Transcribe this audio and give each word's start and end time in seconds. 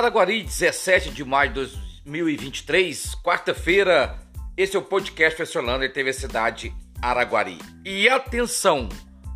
Araguari, 0.00 0.42
17 0.42 1.10
de 1.10 1.22
maio 1.22 1.50
de 1.50 1.56
2023, 1.56 3.16
quarta-feira. 3.16 4.18
Esse 4.56 4.74
é 4.74 4.78
o 4.78 4.82
podcast 4.82 5.36
Fesolander 5.36 5.92
TV 5.92 6.10
Cidade 6.14 6.74
Araguari. 7.02 7.58
E 7.84 8.08
atenção, 8.08 8.88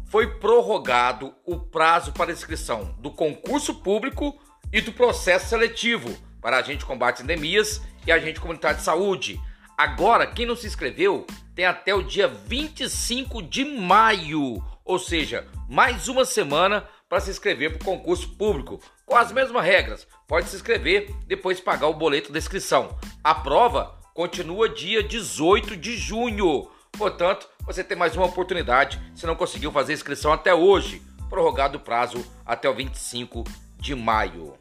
foi 0.07 0.39
prorrogado 0.39 1.35
o 1.45 1.59
prazo 1.59 2.13
para 2.13 2.33
inscrição 2.33 2.97
do 2.99 3.11
concurso 3.11 3.75
público 3.75 4.41
e 4.73 4.81
do 4.81 4.91
processo 4.91 5.51
seletivo 5.51 6.17
para 6.41 6.57
agente 6.57 6.87
combate 6.87 7.23
endemias 7.23 7.83
e 8.07 8.11
agente 8.11 8.41
comunitário 8.41 8.79
de 8.79 8.85
saúde. 8.85 9.39
Agora, 9.77 10.27
quem 10.27 10.47
não 10.47 10.57
se 10.57 10.67
inscreveu 10.67 11.27
tem 11.55 11.67
até 11.67 11.95
o 11.95 12.03
dia 12.03 12.27
25 12.27 13.43
de 13.43 13.67
maio, 13.67 14.65
ou 14.83 14.99
seja, 14.99 15.47
mais 15.69 16.09
uma 16.09 16.25
semana 16.25 16.89
para 17.15 17.21
se 17.21 17.31
inscrever 17.31 17.71
para 17.71 17.81
o 17.81 17.97
concurso 17.97 18.29
público, 18.31 18.81
com 19.07 19.17
as 19.17 19.31
mesmas 19.31 19.65
regras. 19.65 20.05
Pode 20.27 20.49
se 20.49 20.57
inscrever, 20.57 21.15
depois 21.29 21.61
pagar 21.61 21.87
o 21.87 21.95
boleto 21.95 22.33
da 22.33 22.41
inscrição. 22.41 22.99
A 23.23 23.33
prova 23.33 23.97
continua 24.13 24.69
dia 24.69 25.01
18 25.01 25.77
de 25.77 25.97
junho. 25.97 26.69
Portanto, 26.99 27.49
você 27.61 27.85
tem 27.85 27.97
mais 27.97 28.17
uma 28.17 28.27
oportunidade 28.27 29.01
se 29.15 29.27
não 29.27 29.37
conseguiu 29.37 29.71
fazer 29.71 29.93
a 29.93 29.95
inscrição 29.95 30.33
até 30.33 30.53
hoje, 30.53 31.03
prorrogado 31.31 31.79
o 31.79 31.81
prazo 31.81 32.19
até 32.45 32.69
o 32.69 32.75
25 32.75 33.45
de 33.79 33.95
maio. 33.95 34.59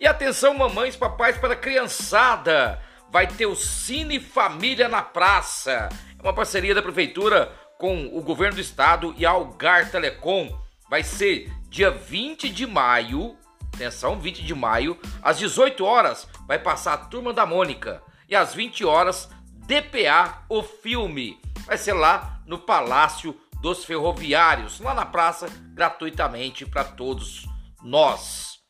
E 0.00 0.06
atenção, 0.06 0.54
mamães, 0.54 0.96
papais, 0.96 1.36
para 1.36 1.52
a 1.52 1.56
criançada! 1.56 2.82
Vai 3.10 3.26
ter 3.26 3.44
o 3.44 3.54
Cine 3.54 4.18
Família 4.18 4.88
na 4.88 5.02
Praça. 5.02 5.90
É 6.18 6.22
uma 6.22 6.32
parceria 6.32 6.74
da 6.74 6.80
Prefeitura 6.80 7.52
com 7.76 8.06
o 8.16 8.22
Governo 8.22 8.54
do 8.54 8.62
Estado 8.62 9.14
e 9.18 9.26
a 9.26 9.30
Algar 9.32 9.90
Telecom. 9.90 10.64
Vai 10.88 11.02
ser 11.02 11.52
dia 11.68 11.90
20 11.90 12.48
de 12.48 12.66
maio, 12.66 13.36
atenção, 13.74 14.18
20 14.18 14.44
de 14.44 14.54
maio, 14.54 14.98
às 15.22 15.38
18 15.38 15.84
horas, 15.84 16.28
vai 16.46 16.58
passar 16.58 16.94
a 16.94 16.98
Turma 16.98 17.32
da 17.32 17.44
Mônica. 17.44 18.02
E 18.28 18.34
às 18.34 18.54
20 18.54 18.84
horas, 18.84 19.28
DPA, 19.66 20.44
o 20.48 20.62
filme. 20.62 21.40
Vai 21.66 21.76
ser 21.76 21.92
lá 21.92 22.40
no 22.46 22.58
Palácio 22.58 23.38
dos 23.60 23.84
Ferroviários, 23.84 24.80
lá 24.80 24.94
na 24.94 25.04
praça, 25.04 25.48
gratuitamente 25.74 26.64
para 26.64 26.84
todos 26.84 27.46
nós. 27.82 28.60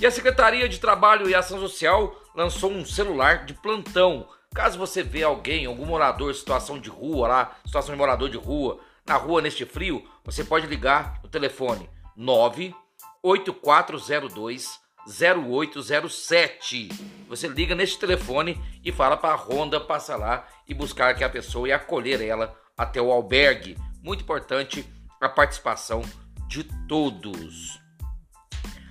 E 0.00 0.06
a 0.06 0.10
Secretaria 0.10 0.68
de 0.68 0.78
Trabalho 0.78 1.28
e 1.28 1.34
Ação 1.34 1.58
Social 1.58 2.14
lançou 2.34 2.70
um 2.70 2.84
celular 2.84 3.44
de 3.44 3.54
plantão. 3.54 4.28
Caso 4.54 4.78
você 4.78 5.02
vê 5.02 5.22
alguém, 5.22 5.66
algum 5.66 5.86
morador, 5.86 6.34
situação 6.34 6.78
de 6.78 6.88
rua 6.88 7.28
lá, 7.28 7.56
situação 7.64 7.94
de 7.94 7.98
morador 7.98 8.28
de 8.28 8.36
rua, 8.36 8.80
na 9.06 9.16
rua 9.16 9.42
neste 9.42 9.64
frio, 9.64 10.04
você 10.24 10.44
pode 10.44 10.66
ligar 10.66 11.20
no 11.22 11.28
telefone 11.28 11.88
98402 12.16 14.82
0807. 15.06 16.88
Você 17.28 17.48
liga 17.48 17.74
neste 17.74 17.98
telefone 17.98 18.60
e 18.84 18.92
fala 18.92 19.16
para 19.16 19.34
a 19.34 19.36
Honda 19.36 19.80
passar 19.80 20.16
lá 20.16 20.46
e 20.68 20.74
buscar 20.74 21.10
aqui 21.10 21.24
a 21.24 21.28
pessoa 21.28 21.68
e 21.68 21.72
acolher 21.72 22.20
ela 22.20 22.56
até 22.76 23.00
o 23.00 23.10
albergue. 23.10 23.76
Muito 24.02 24.22
importante 24.22 24.86
a 25.20 25.28
participação 25.28 26.02
de 26.46 26.64
todos. 26.86 27.80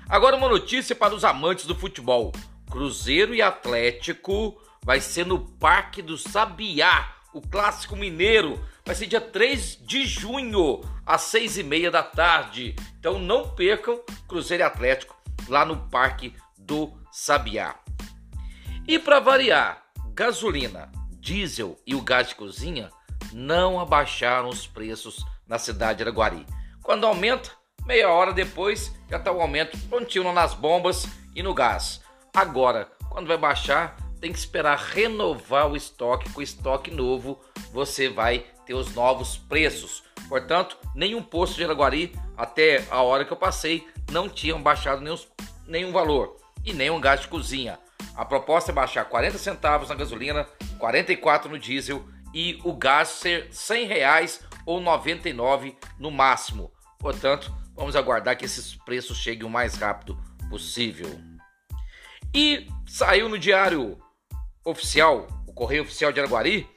Agora 0.10 0.36
uma 0.36 0.50
notícia 0.50 0.96
para 0.96 1.16
os 1.16 1.24
amantes 1.24 1.66
do 1.66 1.76
futebol. 1.76 2.34
Cruzeiro 2.70 3.34
e 3.34 3.42
Atlético 3.42 4.62
vai 4.84 5.00
ser 5.00 5.26
no 5.26 5.40
Parque 5.40 6.02
do 6.02 6.18
Sabiá, 6.18 7.16
o 7.34 7.42
clássico 7.42 7.96
mineiro. 7.96 8.64
Vai 8.86 8.96
ser 8.96 9.08
dia 9.08 9.22
3 9.22 9.78
de 9.82 10.06
junho, 10.06 10.82
às 11.06 11.22
6 11.24 11.60
e 11.60 11.64
meia 11.64 11.92
da 11.92 12.04
tarde. 12.04 12.76
Então 13.00 13.20
não 13.20 13.50
percam 13.50 14.02
Cruzeiro 14.28 14.66
Atlético 14.66 15.16
lá 15.48 15.66
no 15.66 15.90
Parque 15.90 16.36
do 16.58 16.92
Sabiá. 17.12 17.76
E 18.88 18.98
para 18.98 19.20
variar, 19.20 19.84
gasolina, 20.14 20.92
diesel 21.20 21.78
e 21.86 21.96
o 21.96 22.02
gás 22.02 22.30
de 22.30 22.36
cozinha 22.36 22.90
não 23.32 23.80
abaixaram 23.80 24.50
os 24.50 24.68
preços 24.68 25.26
na 25.48 25.58
cidade 25.58 25.98
de 25.98 26.04
Araguari. 26.04 26.46
Quando 26.82 27.06
aumenta, 27.06 27.52
Meia 27.86 28.10
hora 28.10 28.32
depois 28.32 28.94
já 29.10 29.18
está 29.18 29.32
o 29.32 29.42
aumento 29.42 29.78
contínuo 29.90 30.32
nas 30.32 30.54
bombas 30.54 31.08
e 31.36 31.42
no 31.42 31.54
gás. 31.54 32.02
Agora, 32.34 32.88
quando 33.10 33.28
vai 33.28 33.38
baixar, 33.38 33.96
tem 34.22 34.32
que 34.32 34.40
esperar 34.40 34.78
renovar 34.78 35.70
o 35.70 35.76
estoque. 35.76 36.32
Com 36.32 36.42
estoque 36.42 36.92
novo, 36.92 37.42
você 37.74 38.08
vai 38.08 38.46
ter 38.66 38.74
os 38.74 38.94
novos 38.94 39.36
preços. 39.36 40.04
Portanto, 40.30 40.78
nenhum 40.96 41.22
posto 41.22 41.56
de 41.56 41.64
Araguari, 41.66 42.16
até 42.38 42.86
a 42.90 43.02
hora 43.02 43.26
que 43.26 43.34
eu 43.34 43.38
passei, 43.38 43.86
não 44.12 44.30
tinham 44.30 44.62
baixado 44.62 45.02
nenhum, 45.02 45.18
nenhum 45.68 45.92
valor 45.92 46.38
e 46.64 46.72
nem 46.72 46.90
um 46.90 47.02
gás 47.02 47.22
de 47.22 47.28
cozinha. 47.28 47.78
A 48.16 48.24
proposta 48.24 48.72
é 48.72 48.74
baixar 48.74 49.04
40 49.06 49.38
centavos 49.38 49.90
na 49.90 49.96
gasolina, 49.96 50.48
44 50.78 51.50
no 51.50 51.60
diesel 51.60 52.06
e 52.34 52.60
o 52.64 52.74
gás 52.74 53.10
ser 53.10 53.50
100 53.52 53.88
reais 53.88 54.42
ou 54.66 54.80
99 54.80 55.76
no 56.00 56.12
máximo. 56.12 56.72
Portanto, 57.00 57.52
Vamos 57.76 57.96
aguardar 57.96 58.38
que 58.38 58.46
esses 58.46 58.76
preços 58.76 59.18
cheguem 59.18 59.44
o 59.44 59.50
mais 59.50 59.76
rápido 59.76 60.18
possível. 60.50 61.10
E 62.34 62.68
saiu 62.86 63.28
no 63.28 63.40
diário 63.40 63.98
oficial, 64.64 65.28
o 65.48 65.54
Correio 65.54 65.84
Oficial 65.84 66.12
de 66.12 66.20
Araguari, 66.20 66.68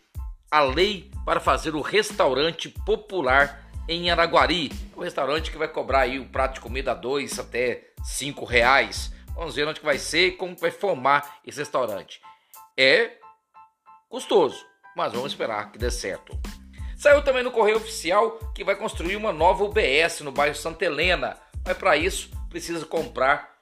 a 0.50 0.61
lei 0.61 1.11
para 1.25 1.41
fazer 1.41 1.75
o 1.75 1.81
restaurante 1.81 2.69
popular 2.69 3.65
em 3.89 4.11
Araguari. 4.11 4.71
Um 4.97 5.00
restaurante 5.00 5.50
que 5.50 5.59
vai 5.59 5.69
cobrar 5.69 6.00
aí 6.00 6.19
o 6.19 6.28
prato 6.28 6.55
de 6.55 6.61
comida 6.61 6.94
dois 6.94 7.39
até 7.39 7.89
cinco 8.03 8.44
reais. 8.44 9.12
Vamos 9.34 9.55
ver 9.55 9.67
onde 9.67 9.81
que 9.81 9.87
vai 9.87 9.99
ser 9.99 10.28
e 10.28 10.33
como 10.33 10.56
vai 10.56 10.71
formar 10.71 11.41
esse 11.44 11.59
restaurante. 11.59 12.21
É 12.77 13.19
custoso, 14.09 14.65
mas 14.97 15.12
vamos 15.12 15.33
esperar 15.33 15.73
que 15.73 15.78
dê 15.78 15.91
certo. 15.91 16.39
Saiu 16.97 17.23
também 17.23 17.43
no 17.43 17.50
correio 17.50 17.77
oficial 17.77 18.39
que 18.55 18.65
vai 18.65 18.77
construir 18.77 19.17
uma 19.17 19.33
nova 19.33 19.65
UBS 19.65 20.21
no 20.21 20.31
bairro 20.31 20.55
Santa 20.55 20.84
Helena, 20.84 21.37
mas 21.67 21.77
para 21.77 21.97
isso 21.97 22.31
precisa 22.49 22.87
comprar 22.87 23.59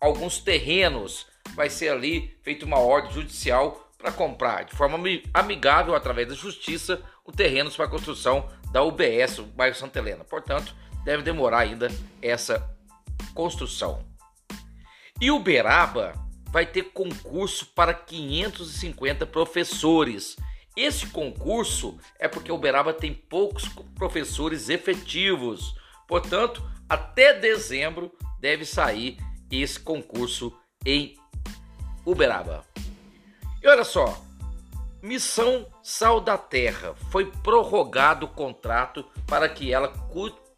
alguns 0.00 0.40
terrenos. 0.40 1.26
Vai 1.54 1.68
ser 1.68 1.90
ali 1.90 2.36
feita 2.42 2.64
uma 2.64 2.78
ordem 2.78 3.12
judicial 3.12 3.90
para 3.98 4.10
comprar 4.10 4.64
de 4.64 4.74
forma 4.74 4.98
amigável 5.32 5.94
através 5.94 6.28
da 6.28 6.34
justiça 6.34 7.00
o 7.24 7.30
terrenos 7.30 7.76
para 7.76 7.84
a 7.84 7.90
construção 7.90 8.48
da 8.72 8.82
UBS, 8.82 9.38
no 9.38 9.44
bairro 9.46 9.76
Santa 9.76 9.98
Helena. 9.98 10.24
Portanto, 10.24 10.74
deve 11.04 11.22
demorar 11.22 11.60
ainda 11.60 11.88
essa 12.20 12.68
construção. 13.34 14.04
E 15.20 15.30
Uberaba 15.30 16.14
vai 16.50 16.66
ter 16.66 16.84
concurso 16.92 17.66
para 17.66 17.94
550 17.94 19.24
professores. 19.26 20.36
Esse 20.76 21.06
concurso 21.06 21.98
é 22.18 22.26
porque 22.26 22.50
Uberaba 22.50 22.92
tem 22.92 23.14
poucos 23.14 23.68
professores 23.94 24.68
efetivos. 24.68 25.74
Portanto, 26.08 26.62
até 26.88 27.32
dezembro 27.38 28.10
deve 28.40 28.64
sair 28.64 29.16
esse 29.50 29.78
concurso 29.78 30.52
em 30.84 31.16
Uberaba. 32.04 32.64
E 33.62 33.68
olha 33.68 33.84
só, 33.84 34.20
Missão 35.02 35.66
Sal 35.82 36.20
da 36.20 36.38
Terra 36.38 36.94
foi 37.10 37.26
prorrogado 37.26 38.26
o 38.26 38.28
contrato 38.28 39.04
para 39.26 39.48
que 39.48 39.72
ela 39.72 39.92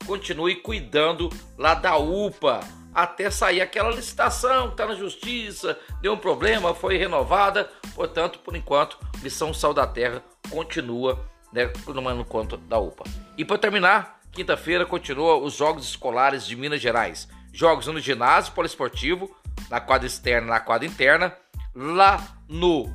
continue 0.06 0.56
cuidando 0.56 1.31
lá 1.56 1.75
da 1.75 1.97
UPA 1.97 2.60
até 2.94 3.31
sair 3.31 3.60
aquela 3.60 3.91
licitação 3.91 4.69
que 4.69 4.75
está 4.75 4.87
na 4.87 4.94
justiça, 4.94 5.77
deu 6.00 6.12
um 6.12 6.19
problema, 6.19 6.75
foi 6.75 6.97
renovada, 6.97 7.69
portanto, 7.94 8.38
por 8.38 8.54
enquanto, 8.54 8.99
Missão 9.21 9.53
Sal 9.53 9.75
da 9.75 9.87
Terra 9.87 10.22
continua 10.49 11.19
né, 11.53 11.66
tomando 11.84 12.25
conta 12.25 12.56
da 12.56 12.78
UPA. 12.78 13.04
E 13.37 13.44
para 13.44 13.59
terminar, 13.59 14.21
quinta-feira 14.30 14.86
continua 14.86 15.36
os 15.36 15.54
Jogos 15.54 15.89
Escolares 15.89 16.47
de 16.47 16.54
Minas 16.54 16.80
Gerais. 16.80 17.28
Jogos 17.53 17.86
no 17.86 17.98
ginásio 17.98 18.53
poliesportivo, 18.53 19.34
na 19.71 19.80
quadra 19.80 20.07
externa, 20.07 20.48
na 20.48 20.60
quadra 20.60 20.86
interna, 20.86 21.36
lá 21.74 22.38
no 22.48 22.86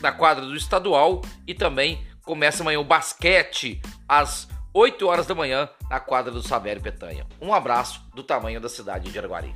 na 0.00 0.12
quadra 0.12 0.44
do 0.44 0.56
estadual 0.56 1.22
e 1.46 1.54
também 1.54 2.06
começa 2.22 2.62
amanhã 2.62 2.78
o 2.78 2.84
basquete 2.84 3.80
às 4.08 4.48
8 4.72 5.06
horas 5.06 5.26
da 5.26 5.34
manhã 5.34 5.68
na 5.90 5.98
quadra 5.98 6.30
do 6.30 6.42
Savério 6.42 6.82
Petanha. 6.82 7.26
Um 7.40 7.52
abraço 7.52 8.02
do 8.14 8.22
tamanho 8.22 8.60
da 8.60 8.68
cidade 8.68 9.10
de 9.10 9.18
Araguari. 9.18 9.54